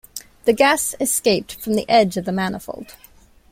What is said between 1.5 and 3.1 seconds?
from the edge of the manifold.